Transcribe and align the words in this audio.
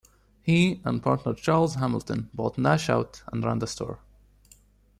He 0.41 0.81
and 0.83 1.03
partner 1.03 1.35
Charles 1.35 1.75
Hamilton 1.75 2.31
bought 2.33 2.57
Nash 2.57 2.89
out 2.89 3.21
and 3.31 3.43
ran 3.45 3.59
the 3.59 3.67
store. 3.67 3.99